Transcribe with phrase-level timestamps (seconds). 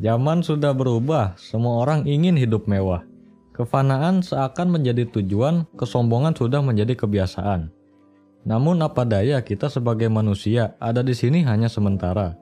[0.00, 3.04] Zaman sudah berubah, semua orang ingin hidup mewah.
[3.52, 7.68] Kefanaan seakan menjadi tujuan, kesombongan sudah menjadi kebiasaan.
[8.48, 12.32] Namun apa daya kita sebagai manusia ada di sini hanya sementara.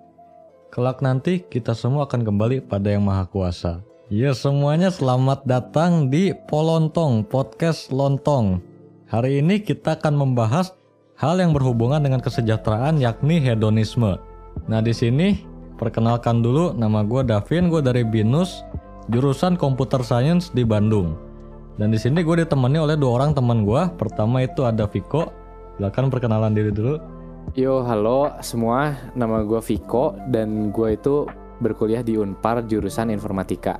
[0.71, 3.82] Kelak nanti kita semua akan kembali pada yang maha kuasa.
[4.06, 8.62] Ya semuanya selamat datang di Polontong Podcast Lontong.
[9.11, 10.79] Hari ini kita akan membahas
[11.18, 14.14] hal yang berhubungan dengan kesejahteraan yakni hedonisme.
[14.70, 18.67] Nah di sini perkenalkan dulu nama gue Davin, gue dari Binus,
[19.15, 21.14] jurusan Computer Science di Bandung.
[21.79, 23.86] Dan di sini gue ditemani oleh dua orang teman gue.
[23.95, 25.31] Pertama itu ada Viko.
[25.79, 26.99] Silakan perkenalan diri dulu.
[27.55, 28.99] Yo, halo semua.
[29.14, 31.31] Nama gue Viko dan gue itu
[31.63, 33.78] berkuliah di Unpar jurusan Informatika.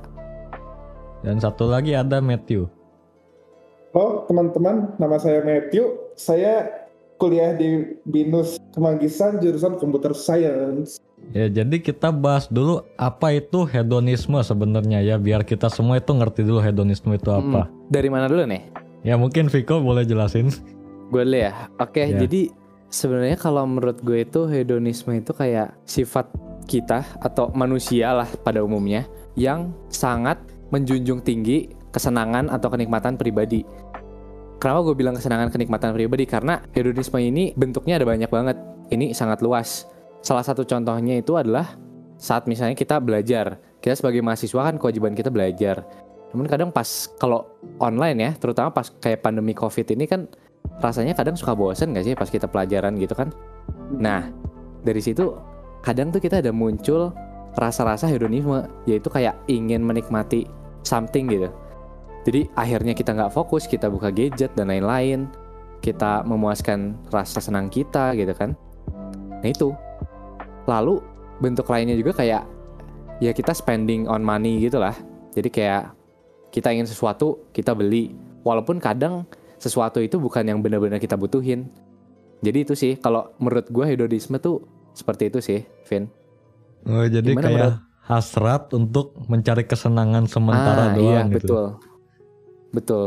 [1.19, 2.71] Dan satu lagi ada Matthew.
[3.91, 6.15] Halo teman-teman, nama saya Matthew.
[6.15, 6.71] Saya
[7.19, 11.03] kuliah di Binus Kemanggisan jurusan Computer Science.
[11.29, 16.41] Ya, jadi kita bahas dulu apa itu hedonisme sebenarnya ya, biar kita semua itu ngerti
[16.41, 17.69] dulu hedonisme itu apa.
[17.69, 18.65] Hmm, dari mana dulu nih?
[19.05, 20.49] Ya mungkin Viko boleh jelasin.
[21.13, 21.69] Gue dulu ya.
[21.77, 22.25] Oke, Ya.
[22.25, 22.49] jadi
[22.89, 26.33] sebenarnya kalau menurut gue itu hedonisme itu kayak sifat
[26.65, 29.05] kita atau manusia lah pada umumnya
[29.37, 30.41] yang sangat
[30.73, 33.65] menjunjung tinggi kesenangan atau kenikmatan pribadi.
[34.59, 36.25] Kenapa gue bilang kesenangan kenikmatan pribadi?
[36.25, 38.57] Karena hedonisme ini bentuknya ada banyak banget.
[38.89, 39.85] Ini sangat luas.
[40.19, 41.79] Salah satu contohnya itu adalah
[42.19, 43.59] saat misalnya kita belajar.
[43.79, 45.87] Kita sebagai mahasiswa kan kewajiban kita belajar.
[46.35, 47.47] Namun kadang pas kalau
[47.79, 50.27] online ya, terutama pas kayak pandemi covid ini kan
[50.83, 53.31] rasanya kadang suka bosen gak sih pas kita pelajaran gitu kan?
[53.95, 54.29] Nah
[54.83, 55.33] dari situ
[55.81, 57.15] kadang tuh kita ada muncul
[57.57, 60.45] rasa-rasa hedonisme, yaitu kayak ingin menikmati
[60.85, 61.49] something gitu.
[62.27, 65.25] Jadi akhirnya kita nggak fokus, kita buka gadget dan lain-lain,
[65.79, 68.53] kita memuaskan rasa senang kita gitu kan.
[69.39, 69.71] Nah itu.
[70.67, 70.99] Lalu
[71.39, 72.43] bentuk lainnya juga kayak
[73.23, 74.95] ya kita spending on money gitu lah.
[75.35, 75.93] Jadi kayak
[76.49, 78.15] kita ingin sesuatu, kita beli.
[78.43, 79.27] Walaupun kadang
[79.59, 81.69] sesuatu itu bukan yang benar-benar kita butuhin.
[82.39, 84.63] Jadi itu sih kalau menurut gue hedonisme tuh
[84.95, 86.07] seperti itu sih, Vin.
[86.87, 87.79] Oh, jadi Gimana kayak menurut-
[88.09, 91.45] hasrat untuk mencari kesenangan sementara ah, doang iya, gitu.
[91.45, 91.65] betul.
[92.73, 93.05] Betul.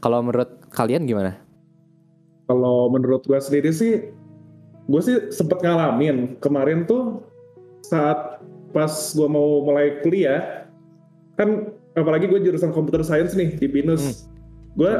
[0.00, 1.36] Kalau menurut kalian gimana?
[2.48, 4.00] Kalau menurut gue sendiri sih,
[4.90, 6.34] gue sih sempet ngalamin.
[6.42, 7.22] Kemarin tuh
[7.86, 8.42] saat
[8.74, 10.66] pas gue mau mulai kuliah,
[11.38, 14.26] kan apalagi gue jurusan computer science nih di Binus,
[14.74, 14.92] gue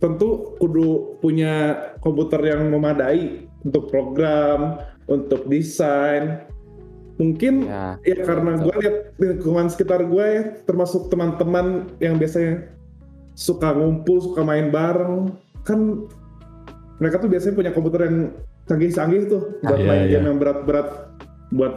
[0.00, 6.44] tentu kudu punya komputer yang memadai untuk program, untuk desain.
[7.20, 12.72] Mungkin Ya, ya karena gue lihat lingkungan sekitar gue ya, termasuk teman-teman yang biasanya
[13.36, 15.28] suka ngumpul, suka main bareng,
[15.68, 16.08] kan
[16.96, 18.32] mereka tuh biasanya punya komputer yang
[18.70, 20.10] canggih-canggih tuh buat Iya, main iya.
[20.14, 20.88] game yang berat-berat,
[21.50, 21.74] buat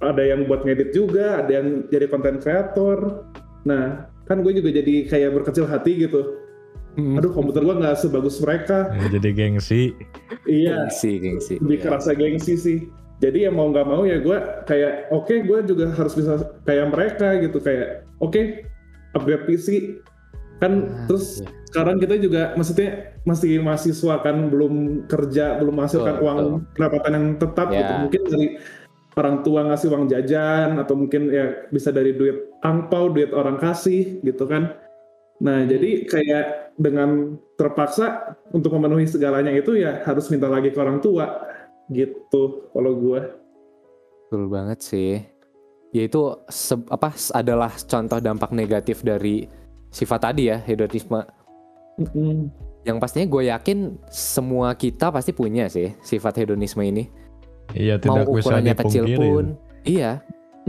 [0.00, 3.28] ada yang buat ngedit juga, ada yang jadi konten kreator.
[3.68, 6.40] Nah, kan gue juga jadi kayak berkecil hati gitu.
[6.96, 7.20] Hmm.
[7.20, 8.88] Aduh, komputer gue nggak sebagus mereka.
[8.96, 9.92] Ya, jadi gengsi.
[10.48, 11.54] Iya, gengsi, gengsi.
[11.60, 11.84] lebih Iya.
[11.86, 12.78] kerasa gengsi sih
[13.22, 14.34] jadi ya mau nggak mau ya gue
[14.66, 18.66] kayak oke gue juga harus bisa kayak mereka gitu kayak oke
[19.14, 19.66] upgrade PC
[20.62, 21.50] kan Ah, terus iya.
[21.66, 24.74] sekarang kita juga maksudnya masih mahasiswa kan belum
[25.10, 26.38] kerja belum menghasilkan Betul, uang
[26.72, 27.78] pendapatan yang tetap Ya.
[27.82, 28.46] gitu mungkin dari
[29.12, 34.22] orang tua ngasih uang jajan atau mungkin ya bisa dari duit angpau duit orang kasih
[34.22, 34.78] gitu kan
[35.42, 35.68] nah Hmm.
[35.68, 36.44] jadi kayak
[36.78, 41.42] dengan terpaksa untuk memenuhi segalanya itu ya harus minta lagi ke orang tua
[41.90, 43.20] gitu kalau gue
[44.24, 45.20] Betul banget sih.
[45.92, 49.44] Ya itu se- apa adalah contoh dampak negatif dari
[49.92, 51.20] sifat tadi ya hedonisme.
[52.82, 57.06] Yang pastinya gue yakin semua kita pasti punya sih sifat hedonisme ini.
[57.72, 59.16] Iya, Mau tidak bisa ukurannya kecil dipungkiri.
[59.22, 59.44] pun,
[59.86, 60.10] iya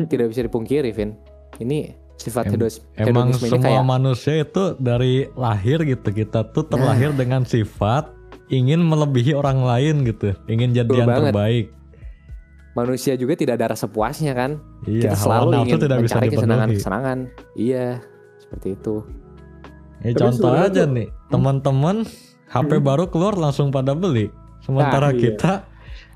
[0.05, 1.17] tidak bisa dipungkiri, Vin.
[1.57, 1.79] Ini
[2.15, 7.11] sifat Em- Emang hedonisme ini semua kayak manusia itu dari lahir gitu kita tuh terlahir
[7.11, 7.17] Nah.
[7.17, 8.13] dengan sifat
[8.47, 11.31] ingin melebihi orang lain gitu, ingin jadi Betul yang banget.
[11.31, 11.67] terbaik.
[12.73, 14.57] manusia juga tidak ada rasa puasnya kan.
[14.83, 17.19] Iya, kita selalu ingin tidak bisa mencari kesenangan-kesenangan.
[17.53, 17.87] Iya,
[18.53, 19.01] seperti itu.
[19.99, 21.95] Ya, Tapi contoh aja tuh- nih, teman-teman
[22.47, 22.85] HP Hmm.
[22.85, 24.29] baru keluar langsung pada beli.
[24.61, 25.21] Sementara Nah, iya.
[25.33, 25.51] kita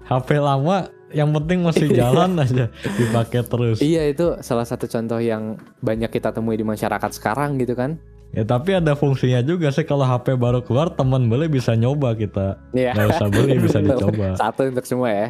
[0.06, 0.78] HP lama
[1.10, 3.82] yang penting masih jalan aja dipakai terus.
[3.82, 7.98] Iya itu salah satu contoh yang banyak kita temui di masyarakat sekarang gitu kan.
[8.36, 12.60] Ya tapi ada fungsinya juga sih kalau HP baru keluar teman beli bisa nyoba kita.
[12.76, 12.94] Iya.
[12.94, 14.36] Nggak usah beli bisa dicoba.
[14.36, 15.28] Satu untuk semua ya.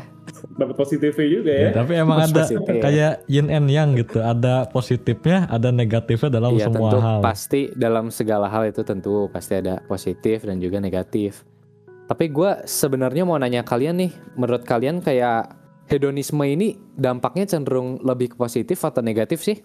[0.59, 1.63] dapat positifnya juga ya.
[1.63, 2.81] Ya, tapi emang Mas ada positif.
[2.83, 4.19] kayak yin and yang gitu.
[4.19, 7.19] Ada positifnya, ada negatifnya dalam Iya semua tentu hal.
[7.23, 11.47] pasti dalam segala hal itu tentu pasti ada positif dan juga negatif.
[12.11, 15.55] Tapi gue sebenarnya mau nanya kalian nih, menurut kalian kayak
[15.87, 19.59] hedonisme ini dampaknya cenderung lebih ke positif atau negatif sih?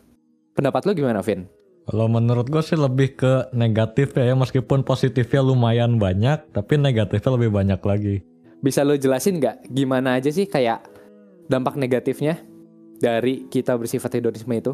[0.53, 1.49] pendapat lu gimana, Vin?
[1.83, 7.51] Kalau menurut gue sih lebih ke negatif ya, meskipun positifnya lumayan banyak, tapi negatifnya lebih
[7.51, 8.17] banyak lagi.
[8.63, 10.87] Bisa lo jelasin nggak gimana aja sih kayak
[11.51, 12.39] dampak negatifnya
[13.03, 14.73] dari kita bersifat hedonisme itu?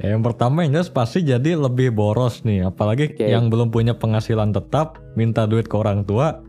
[0.00, 3.28] Ya, yang pertama yang jelas pasti jadi lebih boros nih, apalagi Oke.
[3.28, 6.40] yang belum punya penghasilan tetap, minta duit ke orang tua,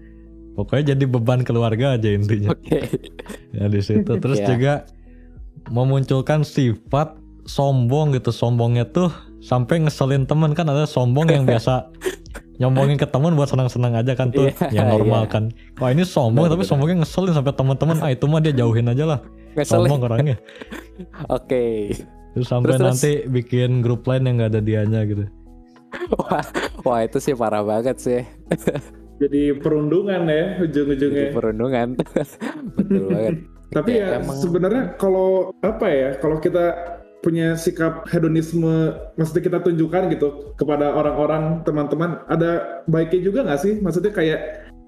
[0.56, 2.56] pokoknya jadi beban keluarga aja intinya.
[2.56, 2.88] Oke.
[3.60, 4.48] ya di situ terus Iya.
[4.48, 4.74] juga
[5.68, 9.12] memunculkan sifat sombong gitu sombongnya tuh
[9.44, 11.92] sampai ngeselin temen kan ada sombong yang biasa
[12.60, 15.30] nyombongin ke temen buat senang-senang aja kan tuh Iya, yang normal iya.
[15.30, 15.44] kan
[15.74, 19.20] kalau ini sombong tapi sombongnya ngeselin sampai teman-teman ah itu mah dia jauhin aja lah
[19.54, 19.86] Ngeselin.
[19.86, 20.38] sombong orangnya
[21.30, 21.92] Oke.
[22.32, 22.88] terus sampai Terus, terus.
[22.90, 25.28] nanti bikin grup lain yang gak ada dianya gitu
[26.10, 26.42] Wah,
[26.82, 28.22] wah itu sih parah banget sih.
[29.22, 31.30] Jadi perundungan ya Jadi ujung-ujungnya.
[31.30, 31.88] perundungan.
[32.74, 33.36] Betul banget.
[33.70, 36.93] Tapi Ya, ya emang- sebenarnya kalau apa ya, kalau kita
[37.24, 43.80] punya sikap hedonisme, maksudnya kita tunjukkan gitu kepada orang-orang, teman-teman, ada baiknya juga nggak sih?
[43.80, 44.40] Maksudnya kayak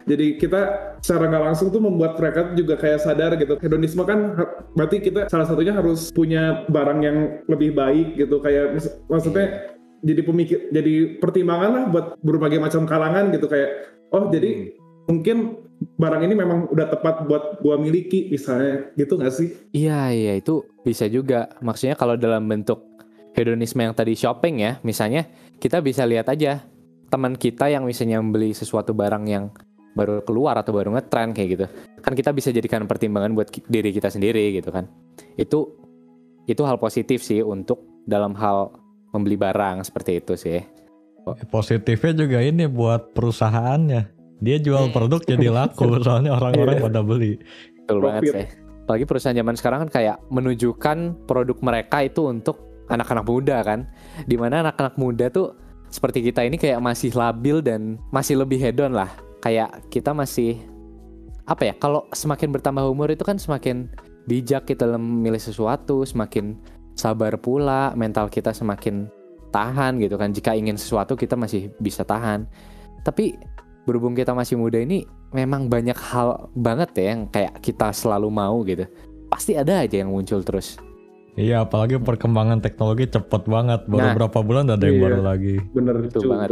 [0.06, 0.62] jadi kita
[1.02, 3.58] secara nggak langsung tuh membuat mereka juga kayak sadar gitu.
[3.58, 4.38] Hedonisme kan
[4.78, 7.18] berarti kita salah satunya harus punya barang yang
[7.50, 8.38] lebih baik gitu.
[8.38, 9.74] Kayak mis- maksudnya
[10.06, 14.78] jadi pemikir, jadi pertimbangan lah buat berbagai macam kalangan gitu kayak oh jadi
[15.10, 15.65] mungkin
[15.98, 19.50] barang ini memang udah tepat buat gua miliki misalnya gitu nggak sih?
[19.72, 21.52] Iya, iya itu bisa juga.
[21.62, 22.82] Maksudnya kalau dalam bentuk
[23.38, 25.28] hedonisme yang tadi shopping ya, misalnya
[25.62, 26.66] kita bisa lihat aja
[27.12, 29.54] teman kita yang misalnya membeli sesuatu barang yang
[29.96, 31.66] baru keluar atau baru ngetren kayak gitu.
[32.04, 34.90] Kan kita bisa jadikan pertimbangan buat diri kita sendiri gitu kan.
[35.40, 35.80] Itu
[36.46, 38.76] itu hal positif sih untuk dalam hal
[39.16, 40.62] membeli barang seperti itu sih.
[41.50, 44.96] positifnya juga ini buat perusahaannya dia jual Hmm.
[44.96, 47.40] produk jadi laku soalnya orang-orang pada beli
[47.86, 48.48] Betul banget sih.
[48.86, 50.98] Apalagi perusahaan zaman sekarang kan kayak menunjukkan
[51.30, 53.90] produk mereka itu untuk anak-anak muda kan.
[54.26, 55.54] Di mana anak-anak muda tuh
[55.94, 59.10] seperti kita ini kayak masih labil dan masih lebih hedon lah.
[59.42, 60.58] Kayak kita masih
[61.46, 61.74] apa ya?
[61.78, 63.90] Kalau semakin bertambah umur itu kan semakin
[64.26, 66.58] bijak kita dalam memilih sesuatu, semakin
[66.98, 69.06] sabar pula, mental kita semakin
[69.54, 70.34] tahan gitu kan.
[70.34, 72.50] Jika ingin sesuatu kita masih bisa tahan.
[73.06, 73.38] Tapi
[73.86, 78.60] berhubung kita masih muda ini memang banyak hal banget ya yang kayak kita selalu mau
[78.62, 78.86] gitu.
[79.26, 80.78] Pasti ada aja yang muncul terus.
[81.36, 84.16] iya apalagi perkembangan teknologi cepet banget baru Nah.
[84.16, 85.04] berapa bulan udah ada yang Iya.
[85.04, 86.32] baru lagi Bener Betul juga.
[86.32, 86.50] banget.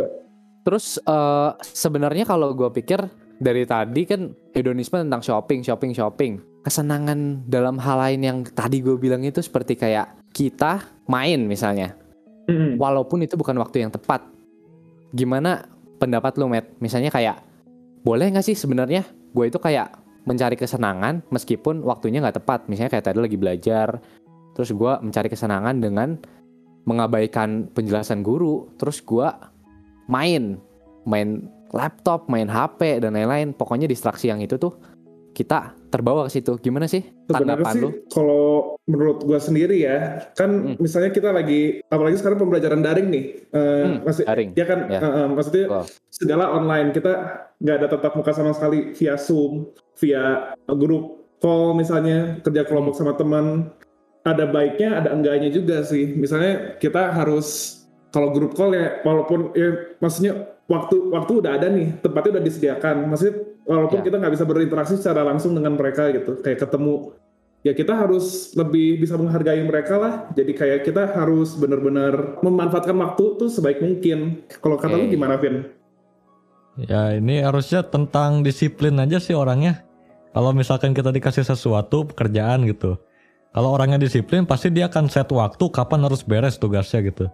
[0.61, 2.99] Terus eh, sebenarnya kalau gue pikir
[3.39, 4.21] dari tadi kan
[4.51, 6.33] hedonisme tentang shopping, shopping, shopping.
[6.61, 11.95] Kesenangan dalam hal lain yang tadi gue bilang itu seperti kayak kita main misalnya.
[12.43, 12.75] Mm-mm.
[12.75, 14.19] walaupun itu bukan waktu yang tepat.
[15.15, 15.63] Gimana
[16.03, 16.67] pendapat lu, Matt?
[16.83, 17.39] Misalnya kayak,
[18.03, 19.95] boleh nggak sih sebenarnya gue itu kayak
[20.27, 22.67] mencari kesenangan meskipun waktunya nggak tepat.
[22.67, 24.03] Misalnya kayak tadi lagi belajar,
[24.51, 26.19] terus gue mencari kesenangan dengan
[26.83, 29.27] mengabaikan penjelasan guru, terus gue
[30.11, 30.59] main,
[31.07, 33.55] main laptop, main HP dan lain-lain.
[33.55, 34.75] Pokoknya distraksi yang itu tuh
[35.33, 36.55] kita terbawa ke situ.
[36.57, 37.89] Gimana sih tanggapan sih lu?
[38.07, 38.45] kalau
[38.85, 40.75] menurut gua sendiri ya, kan Hmm.
[40.77, 43.25] misalnya kita lagi apalagi sekarang pembelajaran daring nih.
[43.49, 44.49] eh, Hmm, masih daring.
[44.53, 44.99] ya kan Ya.
[45.01, 45.85] eh, maksudnya Betul.
[46.07, 47.13] segala online kita
[47.57, 50.23] nggak ada tatap muka sama sekali via Zoom, via
[50.69, 51.05] grup
[51.37, 53.73] call misalnya kerja kelompok sama teman.
[54.23, 56.15] Ada baiknya, ada enggaknya juga sih.
[56.15, 57.79] Misalnya kita harus
[58.09, 62.95] kalau grup call ya walaupun ya maksudnya waktu waktu udah ada nih, tempatnya udah disediakan.
[63.11, 63.35] Maksudnya
[63.67, 64.05] walaupun Ya.
[64.05, 67.15] kita nggak bisa berinteraksi secara langsung dengan mereka gitu, kayak ketemu
[67.63, 70.13] ya kita harus lebih bisa menghargai mereka lah.
[70.35, 74.43] Jadi kayak kita harus benar-benar memanfaatkan waktu tuh sebaik mungkin.
[74.59, 75.71] Kalau kata lu gimana, Vin?
[76.75, 79.85] Ya ini harusnya tentang disiplin aja sih orangnya.
[80.33, 82.97] Kalau misalkan kita dikasih sesuatu pekerjaan gitu.
[83.53, 87.29] Kalau orangnya disiplin pasti dia akan set waktu kapan harus beres tugasnya gitu.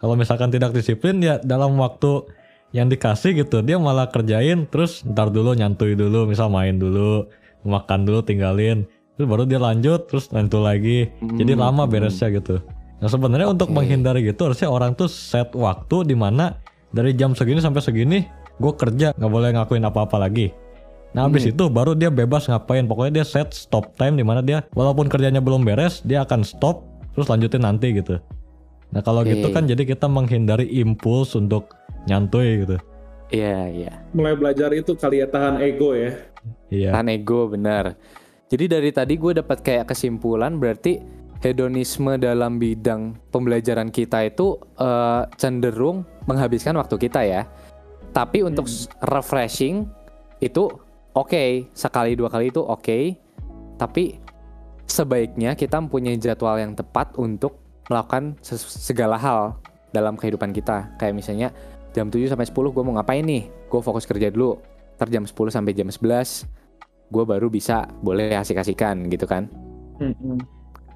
[0.00, 2.24] Kalau misalkan tidak disiplin ya dalam waktu
[2.72, 7.28] yang dikasih gitu dia malah kerjain terus ntar dulu nyantui dulu misal main dulu
[7.62, 11.92] makan dulu tinggalin terus baru dia lanjut terus lanjut lagi jadi Hmm, lama hmm.
[11.92, 12.58] beresnya gitu
[12.98, 13.76] nah sebenarnya untuk Oke.
[13.76, 16.58] menghindari gitu harusnya orang tuh set waktu di mana
[16.90, 18.18] dari jam segini sampai segini
[18.56, 20.50] gue kerja nggak boleh ngakuin apa-apa lagi
[21.12, 21.52] nah habis Hmm.
[21.52, 25.44] itu baru dia bebas ngapain pokoknya dia set stop time di mana dia walaupun kerjanya
[25.44, 28.16] belum beres dia akan stop terus lanjutin nanti gitu
[28.92, 29.34] nah kalau Oke.
[29.34, 31.72] gitu kan jadi kita menghindari impuls untuk
[32.04, 32.76] nyantuy gitu
[33.32, 33.92] Iya, iya.
[34.12, 36.12] Mulai belajar itu kali ya tahan ego ya.
[36.68, 37.96] iya Tahan ego benar.
[38.52, 41.00] Jadi dari tadi gue dapat kayak kesimpulan berarti
[41.40, 47.48] hedonisme dalam bidang pembelajaran kita itu eh, cenderung menghabiskan waktu kita ya.
[48.12, 49.88] Tapi untuk s- refreshing
[50.36, 50.68] itu
[51.16, 53.16] oke sekali dua kali itu oke.
[53.80, 54.20] Tapi
[54.84, 59.56] sebaiknya kita mempunyai jadwal yang tepat untuk melakukan segala hal
[59.90, 60.90] dalam kehidupan kita.
[60.98, 61.48] Kayak misalnya
[61.92, 63.48] jam 7 sampai 10 gue mau ngapain nih?
[63.68, 64.58] Gue fokus kerja dulu.
[64.98, 66.46] Ntar jam 10 sampai jam 11
[67.12, 69.44] gue baru bisa boleh asik-asikan gitu kan.
[70.00, 70.40] Mm-mm.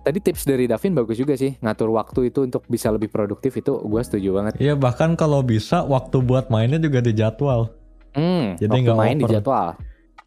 [0.01, 3.75] Tadi tips dari Davin bagus juga sih ngatur waktu itu untuk bisa lebih produktif itu
[3.75, 4.53] gue setuju banget.
[4.63, 7.75] Iya bahkan kalau bisa waktu buat mainnya juga dijadwal.
[8.17, 9.35] Hmm, Jadi nggak main di over.
[9.37, 9.69] jadwal.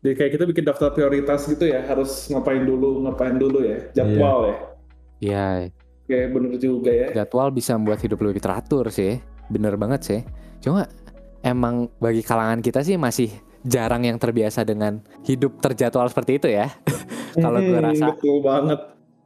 [0.03, 4.47] Jadi kayak kita bikin daftar prioritas gitu ya, harus ngapain dulu, ngapain dulu ya, jadwal
[4.47, 4.57] ya.
[5.19, 5.45] Iya,
[6.09, 7.07] Kayak bener juga ya.
[7.15, 9.21] jadwal bisa membuat hidup lebih teratur sih.
[9.47, 10.19] Bener banget sih.
[10.59, 10.89] Cuma
[11.39, 13.29] emang bagi kalangan kita sih masih
[13.61, 16.73] jarang yang terbiasa dengan hidup terjadwal seperti itu ya.
[17.35, 18.05] Kalau gua Hmm, rasa.
[18.11, 18.79] betul banget.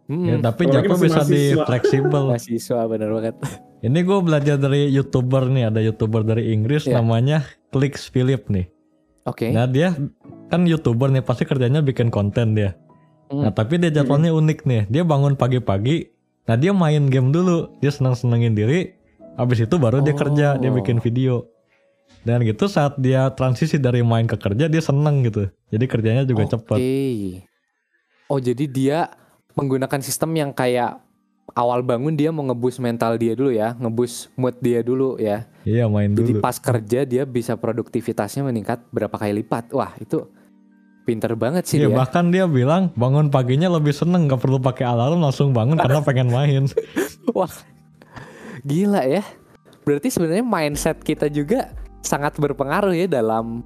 [0.03, 2.23] Hmm, Ya, tapi masih bisa di fleksibel.
[2.27, 3.35] mahasiswa bener banget.
[3.81, 6.99] Ini gue belajar dari youtuber nih, ada youtuber dari Inggris Iya.
[6.99, 8.67] namanya Clicks Philip nih.
[9.23, 9.49] Oke.
[9.49, 9.95] Nah dia
[10.47, 12.75] kan youtuber nih pasti kerjanya bikin konten dia.
[13.27, 13.43] Hmm.
[13.43, 14.81] Nah tapi dia jadwalnya unik nih.
[14.87, 16.11] Dia bangun pagi-pagi.
[16.43, 17.71] Nah dia main game dulu.
[17.79, 18.91] Dia senang-senangin diri.
[19.33, 20.59] Habis itu baru dia kerja.
[20.59, 20.75] Dia Oh.
[20.75, 21.47] bikin video.
[22.23, 25.51] Dan gitu saat dia transisi dari main ke kerja dia seneng gitu.
[25.67, 26.51] Jadi kerjanya juga Oke.
[26.55, 26.77] cepet.
[28.27, 28.97] Oh jadi dia
[29.53, 31.03] menggunakan sistem yang kayak
[31.53, 35.45] awal bangun dia mau ngebus mental dia dulu ya, ngebus mood dia dulu ya.
[35.63, 36.41] Iya main Jadi dulu.
[36.41, 39.75] pas kerja dia bisa produktivitasnya meningkat berapa kali lipat.
[39.75, 40.23] Wah itu
[41.03, 41.97] pinter banget sih Iya dia.
[41.99, 46.29] bahkan dia bilang bangun paginya lebih seneng gak perlu pakai alarm langsung bangun karena pengen
[46.31, 46.63] main.
[47.37, 47.51] Wah
[48.63, 49.23] gila ya.
[49.83, 53.63] Berarti sebenarnya mindset kita juga sangat berpengaruh ya dalam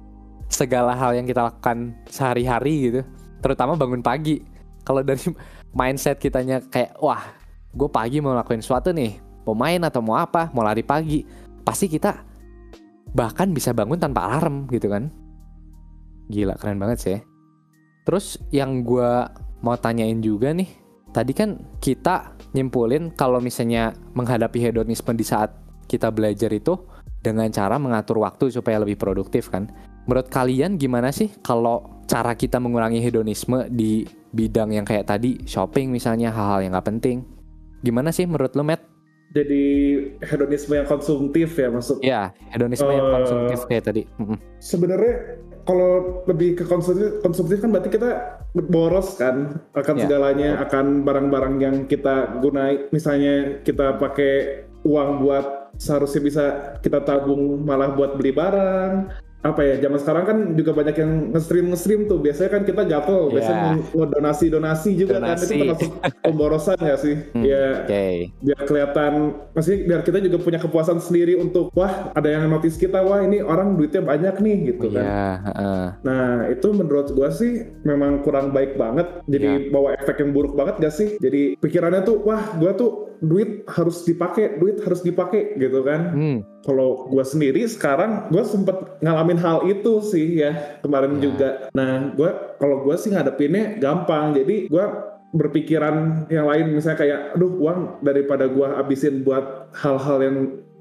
[0.50, 3.00] segala hal yang kita lakukan sehari-hari gitu.
[3.38, 4.42] Terutama bangun pagi.
[4.82, 5.22] Kalau dari
[5.70, 7.22] mindset kitanya kayak wah
[7.70, 9.20] gue pagi mau lakuin sesuatu nih.
[9.46, 11.22] Mau main atau mau apa, mau lari pagi.
[11.62, 12.26] Pasti kita
[13.14, 15.08] bahkan bisa bangun tanpa alarm gitu kan.
[16.28, 17.18] Gila keren banget sih.
[18.08, 19.28] Terus yang gua
[19.60, 20.72] mau tanyain juga nih.
[21.12, 25.52] Tadi kan kita nyimpulin kalau misalnya menghadapi hedonisme di saat
[25.84, 26.72] kita belajar itu
[27.20, 29.68] dengan cara mengatur waktu supaya lebih produktif kan.
[30.08, 35.92] Menurut kalian gimana sih kalau cara kita mengurangi hedonisme di bidang yang kayak tadi shopping
[35.92, 37.28] misalnya hal-hal yang nggak penting?
[37.84, 38.97] Gimana sih menurut lo Matt?
[39.38, 39.64] Jadi
[40.18, 42.02] hedonisme yang konsumtif ya maksud.
[42.02, 43.14] Ya hedonisme yang Eh.
[43.22, 44.02] konsumtif kayak tadi.
[44.58, 45.14] Sebenarnya
[45.62, 48.10] kalau lebih ke konsumtif, konsumtif kan berarti kita
[48.66, 50.02] boros kan akan Ya.
[50.02, 52.90] segalanya, akan barang-barang yang kita gunai.
[52.90, 56.44] Misalnya kita pakai uang buat seharusnya bisa
[56.82, 58.92] kita tabung malah buat beli barang.
[59.38, 59.74] Apa ya?
[59.78, 62.18] Zaman sekarang kan juga banyak yang nge-stream nge-stream tuh.
[62.18, 64.04] Biasanya kan kita gatel, biasanya Ya.
[64.08, 65.44] donasi donasi juga kan Donasi.
[65.46, 65.90] itu termasuk
[66.26, 67.14] pemborosan ya sih.
[67.30, 68.06] Hmm, Ya Oke.
[68.40, 69.12] biar kelihatan
[69.52, 73.38] pasti biar kita juga punya kepuasan sendiri untuk wah ada yang notice kita wah ini
[73.38, 75.26] orang duitnya banyak nih gitu kan Iya.
[75.44, 75.84] heeh.
[76.00, 77.52] nah itu menurut gua sih
[77.82, 82.20] memang kurang baik banget jadi bawa efek yang buruk banget gak sih jadi pikirannya tuh
[82.20, 86.38] wah gua tuh duit harus dipakai duit harus dipakai gitu kan Hmm.
[86.62, 91.22] kalau gua sendiri sekarang gua sempet ngalamin hal itu sih ya kemarin Ya.
[91.26, 94.84] juga nah gua kalau gua sih ngadepinnya gampang jadi gua
[95.28, 100.36] berpikiran yang lain misalnya kayak aduh uang daripada gua habisin buat hal-hal yang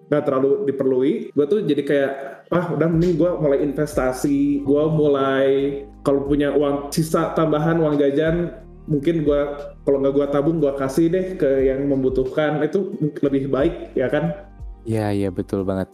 [0.08, 2.12] gak terlalu diperlui gua tuh jadi kayak
[2.48, 8.56] ah udah mending gua mulai investasi gua mulai kalau punya uang sisa tambahan uang jajan
[8.88, 9.39] mungkin gua
[9.84, 14.48] kalau nggak gua tabung gua kasih deh ke yang membutuhkan itu lebih baik ya kan
[14.82, 15.91] Iya iya betul banget.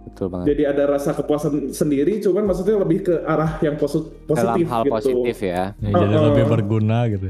[0.00, 0.48] Betul banget.
[0.48, 4.82] jadi ada rasa kepuasan sendiri cuman maksudnya lebih ke arah yang posi- Dalam positif hal
[4.82, 5.76] gitu positif ya.
[5.76, 6.26] Ya, jadi Uh-uh.
[6.32, 7.28] lebih berguna gitu.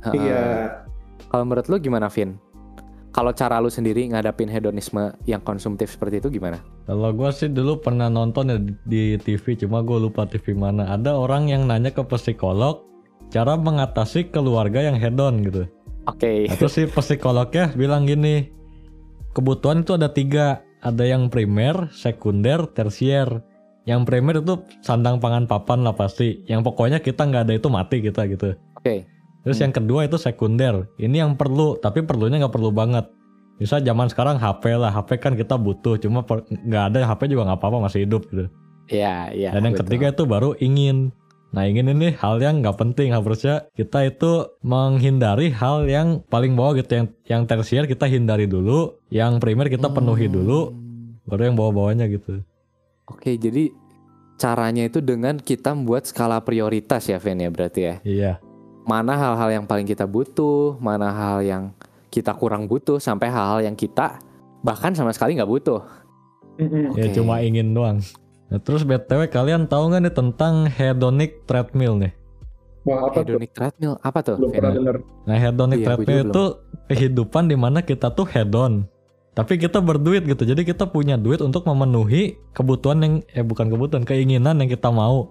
[0.00, 0.14] Heeh.
[0.16, 0.44] iya
[1.28, 2.40] Kalau menurut lu gimana, Vin?
[3.08, 6.64] Kalau cara lu sendiri ngadapin hedonisme yang konsumtif seperti itu gimana?
[6.84, 10.88] Kalau gua sih dulu pernah nonton ya di, di TV, cuma gue lupa TV mana.
[10.88, 12.80] Ada orang yang nanya ke psikolog
[13.28, 15.62] cara mengatasi keluarga yang hedon gitu.
[16.08, 16.48] Oke.
[16.48, 18.48] Nah, terus si psikolognya bilang gini,
[19.36, 23.44] kebutuhan itu ada tiga, ada yang primer, sekunder, tersier.
[23.88, 26.44] Yang primer itu sandang pangan papan lah pasti.
[26.44, 28.52] Yang pokoknya kita nggak ada itu mati kita gitu.
[28.76, 29.08] Oke.
[29.48, 30.92] Terus yang kedua itu sekunder.
[31.00, 33.08] Ini yang perlu, tapi perlunya nggak perlu banget.
[33.58, 37.58] Misal zaman sekarang HP lah, HP kan kita butuh, cuma nggak ada HP juga nggak
[37.58, 38.46] apa-apa masih hidup gitu.
[38.92, 39.50] Iya, iya.
[39.50, 39.88] Dan yang betul.
[39.88, 41.10] ketiga itu baru ingin.
[41.48, 46.76] Nah ingin ini hal yang nggak penting harusnya kita itu menghindari hal yang paling bawah
[46.76, 51.16] gitu yang yang tersier kita hindari dulu, yang primer kita penuhi dulu, Hmm.
[51.24, 52.44] baru yang bawah-bawahnya gitu.
[53.08, 53.72] Oke, jadi
[54.36, 57.94] caranya itu dengan kita membuat skala prioritas ya, Vin ya berarti ya.
[58.04, 58.32] Iya,
[58.84, 61.72] Mana hal-hal yang paling kita butuh, mana hal yang
[62.08, 64.16] kita kurang butuh, sampai hal-hal yang kita
[64.60, 65.80] bahkan sama sekali nggak butuh.
[66.58, 66.96] Mm-mm.
[66.98, 67.14] ya Oke.
[67.14, 68.00] cuma ingin doang.
[68.48, 72.12] Nah terus btw kalian tahu nggak nih tentang hedonic treadmill nih?
[72.88, 73.36] Wah, apa tuh?
[73.36, 74.36] Hedonic treadmill apa tuh?
[74.40, 74.72] Belum pernah.
[75.28, 76.44] Nah, hedonic Iya, treadmill itu
[76.88, 78.88] kehidupan di mana kita tuh hedon.
[79.36, 80.42] Tapi kita berduit gitu.
[80.48, 85.28] Jadi kita punya duit untuk memenuhi kebutuhan yang eh bukan kebutuhan, keinginan yang kita mau.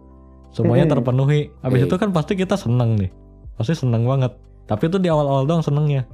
[0.54, 1.02] Semuanya Hmm.
[1.02, 1.52] terpenuhi.
[1.66, 1.88] Habis Oke.
[1.92, 3.12] itu kan pasti kita seneng nih.
[3.58, 4.32] Pasti seneng banget.
[4.70, 6.06] Tapi itu di awal-awal doang senengnya.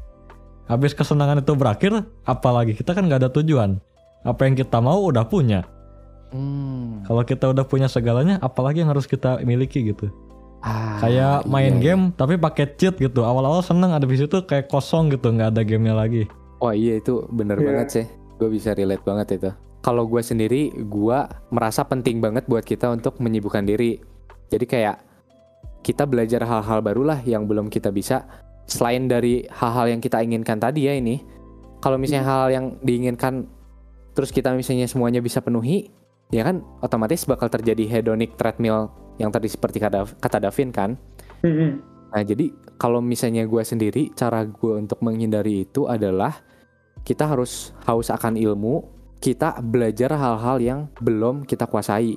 [0.65, 3.83] Habis kesenangan itu berakhir, apalagi kita kan nggak ada tujuan.
[4.23, 5.67] Apa yang kita mau udah punya.
[6.33, 7.05] Hmm.
[7.05, 10.09] Kalau kita udah punya segalanya, apalagi yang harus kita miliki gitu.
[10.63, 13.21] Ah, kayak main iya, game tapi pakai cheat gitu.
[13.21, 16.23] Awal-awal seneng ada di situ kayak kosong gitu, nggak ada gamenya lagi.
[16.63, 17.65] Oh iya itu bener Iya.
[17.67, 18.05] banget sih.
[18.39, 19.49] Gue bisa relate banget itu.
[19.83, 21.19] Kalau gue sendiri, gue
[21.51, 23.99] merasa penting banget buat kita untuk menyibukkan diri.
[24.47, 24.97] Jadi kayak
[25.83, 28.23] kita belajar hal-hal barulah yang belum kita bisa.
[28.63, 31.19] Selain dari hal-hal yang kita inginkan tadi ya ini.
[31.83, 33.43] Kalau misalnya hal yang diinginkan,
[34.15, 35.91] terus kita misalnya semuanya bisa penuhi,
[36.33, 38.89] ya kan otomatis bakal terjadi hedonic treadmill
[39.21, 40.97] yang tadi seperti kata, kata Davin kan.
[41.45, 46.45] Hmm, Nah, jadi kalau misalnya gue sendiri, cara gue untuk menghindari itu adalah
[47.01, 48.85] kita harus haus akan ilmu,
[49.17, 52.13] kita belajar hal-hal yang belum kita kuasai.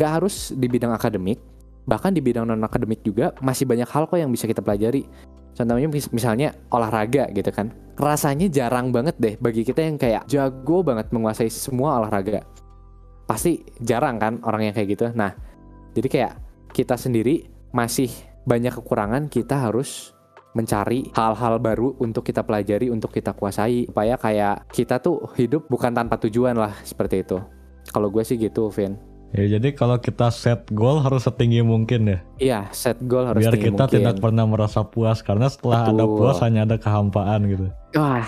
[0.00, 1.36] Nggak harus di bidang akademik,
[1.84, 5.04] bahkan di bidang non-akademik juga masih banyak hal kok yang bisa kita pelajari.
[5.52, 7.76] Contohnya mis- misalnya olahraga gitu kan.
[8.00, 12.40] Rasanya jarang banget deh bagi kita yang kayak jago banget menguasai semua olahraga.
[13.30, 15.06] Pasti jarang kan orang yang kayak gitu.
[15.14, 15.30] Nah,
[15.94, 16.32] jadi kayak
[16.74, 18.10] kita sendiri masih
[18.42, 20.10] banyak kekurangan kita harus
[20.58, 25.94] mencari hal-hal baru untuk kita pelajari untuk kita kuasai supaya kayak kita tuh hidup bukan
[25.94, 27.38] tanpa tujuan lah seperti itu
[27.94, 28.98] kalau gue sih gitu Vin
[29.30, 32.18] Ya jadi kalau kita set goal harus setinggi mungkin ya.
[32.42, 33.94] iya set goal harus Biar kita mungkin.
[34.02, 36.18] tidak pernah merasa puas karena setelah ada Betul.
[36.18, 37.66] puas hanya ada kehampaan gitu.
[37.94, 38.26] wah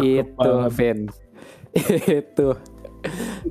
[0.00, 0.52] itu.
[0.72, 1.12] Vin
[2.24, 2.48] itu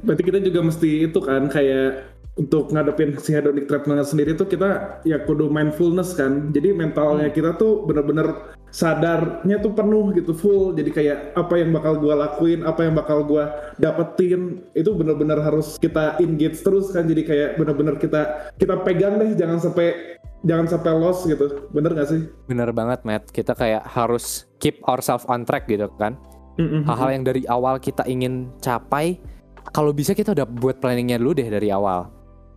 [0.04, 5.02] Berarti kita juga mesti itu kan kayak untuk ngadepin si hedonic treadmill sendiri tuh kita
[5.02, 6.54] ya kudu mindfulness kan.
[6.54, 10.78] Jadi mentalnya kita tuh bener-bener sadarnya tuh penuh gitu full.
[10.78, 15.82] Jadi kayak apa yang bakal gua lakuin, apa yang bakal gua dapetin itu bener-bener harus
[15.82, 17.10] kita engage terus kan.
[17.10, 21.66] Jadi kayak bener-bener kita kita pegang deh jangan sampai jangan sampai lost gitu.
[21.74, 22.22] Bener gak sih?
[22.48, 26.16] bener banget Matt kita kayak harus keep ourselves on track gitu kan
[26.58, 29.22] hal-hal yang dari awal kita ingin capai
[29.70, 32.10] kalau bisa kita udah buat planningnya dulu deh dari awal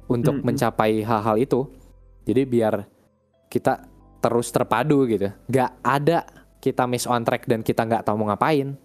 [0.06, 0.46] untuk Mm-mm.
[0.46, 1.66] mencapai hal-hal itu
[2.24, 2.74] jadi biar
[3.46, 3.86] kita
[4.20, 6.26] terus terpadu gitu nggak ada
[6.60, 8.76] kita miss on track dan kita nggak tahu mau ngapain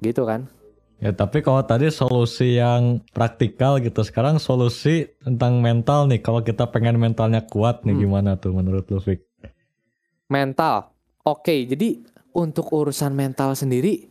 [0.00, 0.46] gitu kan
[0.94, 6.22] Ya tapi kalau tadi solusi yang praktikal gitu, sekarang solusi tentang mental nih.
[6.22, 8.02] Kalau kita pengen mentalnya kuat nih Hmm.
[8.06, 9.20] gimana tuh menurut lu Fik?
[10.30, 10.94] mental
[11.26, 12.00] oke jadi
[12.32, 14.08] untuk urusan mental sendiri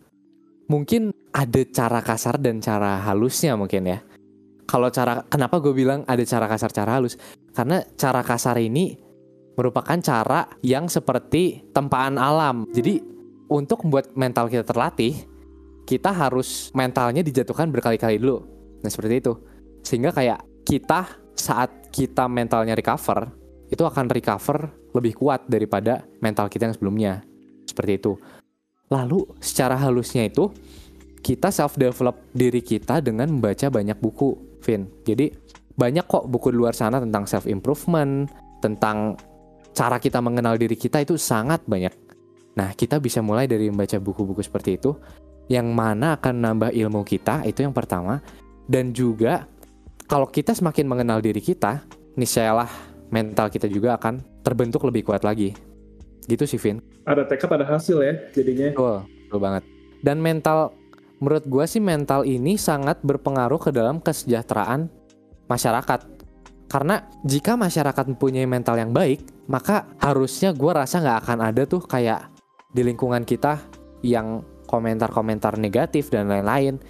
[0.73, 4.01] mungkin ada cara kasar dan cara halusnya mungkin ya.
[4.65, 7.13] Kalau cara kenapa gue bilang ada cara kasar cara halus?
[7.53, 8.97] Karena cara kasar ini
[9.53, 12.65] merupakan cara yang seperti tempaan alam.
[12.73, 12.97] Jadi
[13.53, 15.13] untuk membuat mental kita terlatih
[15.85, 18.41] kita harus mentalnya dijatuhkan berkali-kali dulu.
[18.81, 19.33] Nah seperti itu.
[19.85, 23.29] Sehingga kayak kita saat kita mentalnya recover
[23.69, 27.13] itu akan recover lebih kuat daripada mental kita yang sebelumnya.
[27.69, 28.17] Seperti itu.
[28.91, 30.51] Lalu secara halusnya itu
[31.23, 34.91] kita self develop diri kita dengan membaca banyak buku, Vin.
[35.07, 35.31] Jadi
[35.73, 38.27] banyak kok buku di luar sana tentang self improvement,
[38.59, 39.15] tentang
[39.73, 41.95] cara kita mengenal diri kita itu sangat banyak.
[42.53, 44.93] Nah, kita bisa mulai dari membaca buku-buku seperti itu
[45.49, 48.21] yang mana akan nambah ilmu kita, itu yang pertama.
[48.63, 49.49] Dan juga
[50.05, 51.83] kalau kita semakin mengenal diri kita,
[52.15, 52.69] niscayalah
[53.09, 55.72] mental kita juga akan terbentuk lebih kuat lagi.
[56.23, 56.79] Gitu sih, Vin.
[57.03, 58.71] Ada tekad ada hasil ya jadinya.
[58.71, 59.63] Betul, betul banget.
[60.03, 60.75] Dan mental,
[61.19, 64.87] menurut gua sih mental ini sangat berpengaruh ke dalam kesejahteraan
[65.47, 65.99] masyarakat.
[66.71, 71.83] Karena jika masyarakat mempunyai mental yang baik, maka harusnya gua rasa nggak akan ada tuh
[71.83, 72.31] kayak
[72.73, 73.61] di lingkungan kita
[74.01, 76.81] yang komentar-komentar negatif dan lain-lain.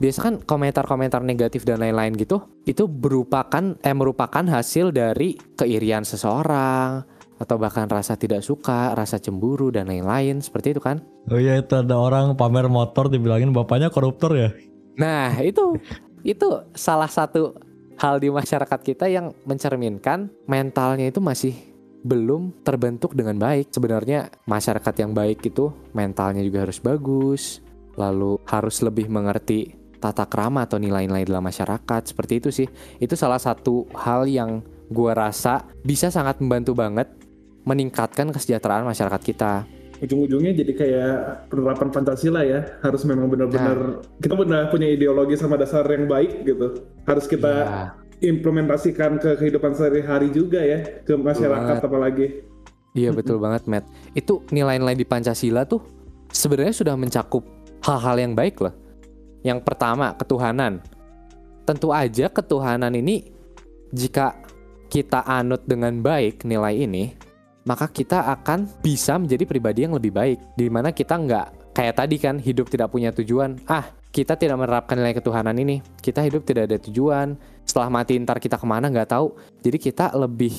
[0.00, 7.19] Biasa kan komentar-komentar negatif dan lain-lain gitu, itu merupakan eh merupakan hasil dari keirian seseorang
[7.40, 11.00] atau bahkan rasa tidak suka, rasa cemburu dan lain-lain seperti itu kan.
[11.32, 14.52] Oh iya itu ada orang pamer motor dibilangin bapaknya koruptor ya.
[15.00, 15.80] Nah, itu
[16.20, 17.56] itu salah satu
[17.96, 21.56] hal di masyarakat kita yang mencerminkan mentalnya itu masih
[22.04, 23.72] belum terbentuk dengan baik.
[23.72, 27.64] Sebenarnya masyarakat yang baik itu mentalnya juga harus bagus,
[27.96, 32.02] lalu harus lebih mengerti tata krama atau nilai-nilai dalam masyarakat.
[32.12, 32.68] Seperti itu sih.
[32.96, 37.19] Itu salah satu hal yang gua rasa bisa sangat membantu banget
[37.70, 39.52] meningkatkan kesejahteraan masyarakat kita.
[40.00, 41.12] ujung-ujungnya jadi kayak
[41.52, 46.88] penerapan Pancasila ya harus memang benar-benar kita benar punya ideologi sama dasar yang baik gitu
[47.04, 47.84] harus kita Iya.
[48.16, 51.84] diimplementasikan ke kehidupan sehari-hari juga ya ke masyarakat Banget.
[51.84, 52.26] apalagi.
[52.90, 53.84] Iya betul banget Matt.
[54.12, 55.84] Itu nilai-nilai di Pancasila tuh
[56.32, 57.44] sebenarnya sudah mencakup
[57.84, 58.72] hal-hal yang baik loh.
[59.40, 60.80] Yang pertama ketuhanan.
[61.68, 63.28] Tentu aja ketuhanan ini
[63.92, 64.32] jika
[64.88, 67.12] kita anut dengan baik nilai ini,
[67.68, 70.38] maka kita akan bisa menjadi pribadi yang lebih baik.
[70.56, 73.60] Di mana kita nggak kayak tadi kan hidup tidak punya tujuan.
[73.68, 75.84] Ah kita tidak menerapkan nilai ketuhanan ini.
[76.00, 77.38] Kita hidup tidak ada tujuan.
[77.62, 79.36] Setelah mati ntar kita ke mana nggak tahu.
[79.62, 80.52] Jadi kita lebih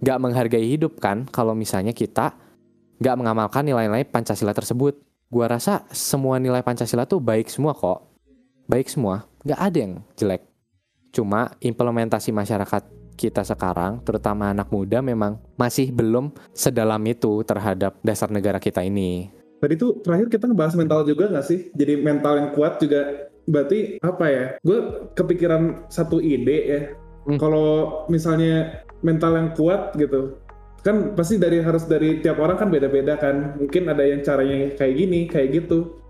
[0.00, 2.36] nggak menghargai hidup kan kalau misalnya kita
[3.00, 5.00] nggak mengamalkan nilai-nilai Pancasila tersebut.
[5.30, 8.10] Gua rasa semua nilai Pancasila tuh baik semua kok.
[8.66, 10.42] Baik semua, nggak ada yang jelek.
[11.10, 18.32] Cuma implementasi masyarakat kita sekarang, terutama anak muda memang masih belum sedalam itu terhadap dasar
[18.32, 19.28] negara kita ini.
[19.60, 21.68] Tadi tuh terakhir kita ngebahas mental juga nggak sih?
[21.76, 24.44] Jadi mental yang kuat juga berarti apa ya?
[24.64, 26.80] Gue kepikiran satu ide ya.
[27.28, 27.36] Hmm.
[27.36, 27.68] Kalau
[28.08, 30.40] misalnya mental yang kuat gitu,
[30.80, 33.60] kan pasti dari harus dari tiap orang kan beda-beda kan.
[33.60, 36.00] Mungkin ada yang caranya kayak gini, kayak gitu.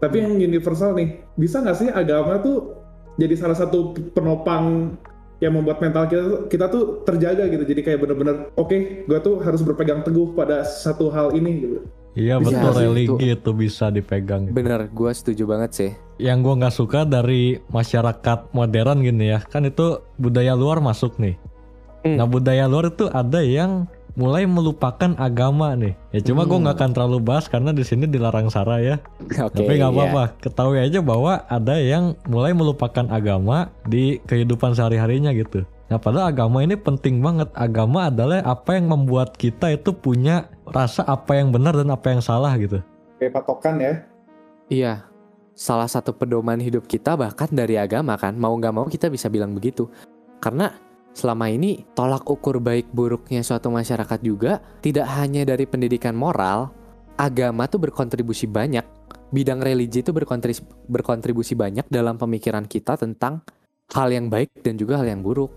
[0.00, 2.80] Tapi yang universal nih, bisa nggak sih agama tuh
[3.20, 4.96] jadi salah satu penopang
[5.40, 7.64] yang membuat mental kita kita tuh terjaga gitu.
[7.64, 11.78] Jadi kayak bener-bener oke, gue tuh harus berpegang teguh pada satu hal ini gitu.
[12.16, 14.48] Iya Bisa betul sih, religi itu bisa dipegang.
[14.48, 15.90] Bener, gua setuju banget sih.
[16.16, 21.36] Yang gua nggak suka dari masyarakat modern gini ya, kan itu budaya luar masuk nih.
[22.08, 22.16] Hmm.
[22.16, 23.84] Nah budaya luar itu ada yang
[24.16, 25.92] mulai melupakan agama nih.
[26.10, 26.64] Ya cuma gua Hmm.
[26.66, 28.96] nggak akan terlalu bahas karena di sini dilarang sara ya.
[29.20, 29.60] Oke.
[29.60, 29.96] Tapi nggak iya.
[30.00, 30.24] apa-apa.
[30.40, 35.68] Ketahui aja bahwa ada yang mulai melupakan agama di kehidupan sehari-harinya gitu.
[35.86, 37.52] Nah padahal agama ini penting banget.
[37.54, 42.24] Agama adalah apa yang membuat kita itu punya rasa apa yang benar dan apa yang
[42.24, 42.82] salah gitu.
[43.20, 43.94] Kayak patokan ya.
[44.66, 44.94] Iya.
[45.56, 49.56] Salah satu pedoman hidup kita bahkan dari agama kan, mau nggak mau kita bisa bilang
[49.56, 49.88] begitu.
[50.36, 50.68] Karena
[51.16, 56.68] selama ini tolak ukur baik buruknya suatu masyarakat juga tidak hanya dari pendidikan moral,
[57.16, 58.84] agama tuh berkontribusi banyak.
[59.32, 63.40] Bidang religi itu berkontribusi, berkontribusi banyak dalam pemikiran kita tentang
[63.96, 65.48] hal yang baik dan juga hal yang buruk.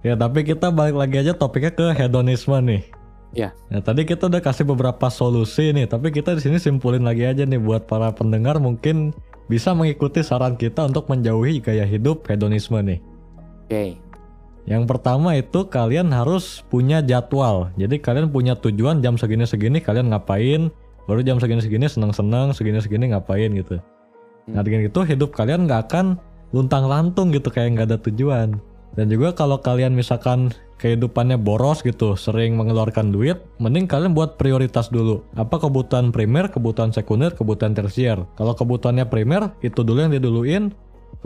[0.00, 2.82] Ya tapi kita balik lagi aja topiknya ke hedonisme nih.
[3.36, 3.52] Ya.
[3.68, 7.44] Nah tadi kita udah kasih beberapa solusi nih, tapi kita di sini simpulin lagi aja
[7.44, 9.12] nih buat para pendengar mungkin
[9.52, 13.00] bisa mengikuti saran kita untuk menjauhi gaya hidup hedonisme nih.
[13.68, 14.03] Oke.
[14.64, 17.68] Yang pertama itu kalian harus punya jadwal.
[17.76, 20.72] Jadi kalian punya tujuan jam segini-segini kalian ngapain,
[21.04, 23.76] baru jam segini-segini seneng-seneng, segini-segini ngapain gitu.
[24.48, 26.16] Nah dengan itu hidup kalian nggak akan
[26.56, 28.56] luntang-lantung gitu kayak nggak ada tujuan.
[28.94, 34.86] Dan juga kalau kalian misalkan kehidupannya boros gitu, sering mengeluarkan duit, mending kalian buat prioritas
[34.86, 35.26] dulu.
[35.34, 38.22] Apa kebutuhan primer, kebutuhan sekunder, kebutuhan tersier.
[38.38, 40.70] Kalau kebutuhannya primer, itu dulu yang diduluin.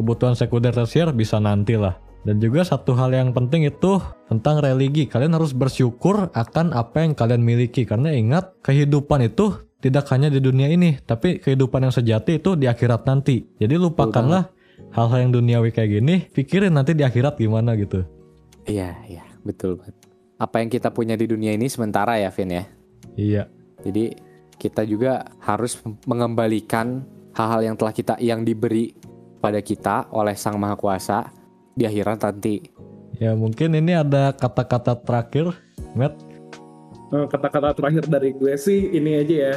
[0.00, 2.07] Kebutuhan sekunder tersier bisa nanti lah.
[2.26, 5.06] Dan juga satu hal yang penting itu tentang religi.
[5.06, 7.86] Kalian harus bersyukur akan apa yang kalian miliki.
[7.86, 12.66] Karena ingat, kehidupan itu tidak hanya di dunia ini, tapi kehidupan yang sejati itu di
[12.66, 13.46] akhirat nanti.
[13.62, 14.50] Jadi lupakanlah
[14.90, 18.02] hal-hal yang duniawi kayak gini, pikirin nanti di akhirat gimana gitu.
[18.66, 19.94] Iya, iya, betul banget.
[20.38, 22.64] Apa yang kita punya di dunia ini sementara ya, Vin ya.
[23.14, 23.42] Iya.
[23.86, 24.14] Jadi
[24.58, 27.06] kita juga harus mengembalikan
[27.38, 28.98] hal-hal yang telah kita yang diberi
[29.38, 31.37] pada kita oleh Sang Maha Kuasa
[31.78, 32.58] di akhirat nanti.
[33.18, 35.54] Ya mungkin ini ada kata-kata terakhir,
[35.94, 36.18] Matt.
[37.14, 39.54] Eh, kata-kata terakhir dari gue sih ini aja ya.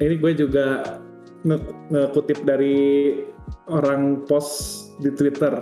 [0.00, 0.96] Ini gue juga
[1.44, 3.14] nge- ngekutip dari
[3.68, 5.52] orang post di Twitter.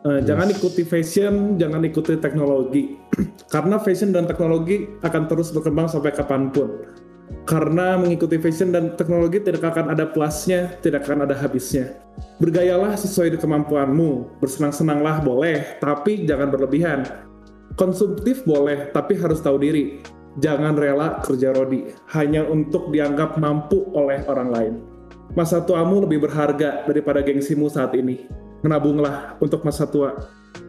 [0.00, 2.96] Eh, Jangan ikuti fashion, jangan ikuti teknologi.
[3.54, 6.82] Karena fashion dan teknologi akan terus berkembang sampai kapan pun.
[7.48, 11.98] Karena mengikuti fashion dan teknologi tidak akan ada plusnya, tidak akan ada habisnya.
[12.38, 17.06] Bergayalah sesuai dengan kemampuanmu, bersenang-senanglah boleh, tapi jangan berlebihan.
[17.74, 20.02] Konsumtif boleh, tapi harus tahu diri.
[20.38, 24.74] Jangan rela kerja rodi, hanya untuk dianggap mampu oleh orang lain.
[25.34, 28.26] Masa tuamu lebih berharga daripada gengsimu saat ini.
[28.62, 30.14] Menabunglah untuk masa tua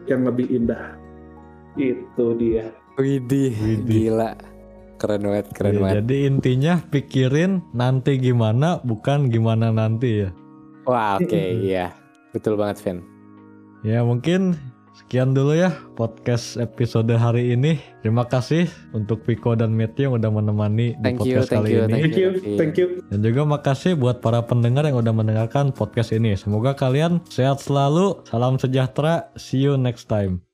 [0.06, 0.98] yang lebih indah.
[1.78, 2.74] Itu dia.
[2.98, 4.12] Widih, Widih.
[4.12, 4.51] gila.
[5.02, 5.94] Keren banget, keren Ya, banget.
[5.98, 10.30] jadi intinya pikirin nanti gimana, bukan gimana nanti ya.
[10.86, 11.90] Wah, oke, iya.
[12.30, 13.02] Betul banget, Vin.
[13.82, 14.54] Ya mungkin
[14.94, 17.82] sekian dulu ya podcast episode hari ini.
[17.98, 21.70] Terima kasih untuk Viko dan Matthew yang udah menemani di Thank you, podcast thank kali
[21.72, 21.92] you, ini.
[21.98, 22.56] thank you, Iya.
[22.62, 22.86] thank you.
[23.10, 26.38] Dan juga makasih buat para pendengar yang udah mendengarkan podcast ini.
[26.38, 28.22] Semoga kalian sehat selalu.
[28.22, 29.34] Salam sejahtera.
[29.34, 30.51] See you next time.